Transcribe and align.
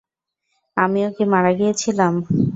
আমিও 0.77 1.09
কি 1.15 1.23
মারা 1.31 1.51
গিয়েছিলাম? 1.59 2.13